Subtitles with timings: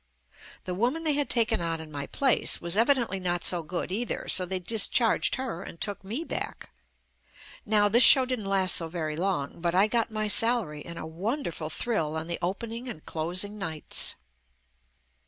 [0.63, 3.91] The woman they had taken on in my place was evi dently not so good
[3.91, 6.71] either, so they discharged her and took me back.
[7.67, 11.05] Now this show didn't last so very long, but I got my salary and a
[11.05, 14.15] wonderful thrill on the opening and closing nights.